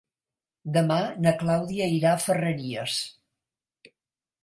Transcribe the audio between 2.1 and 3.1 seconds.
a Ferreries.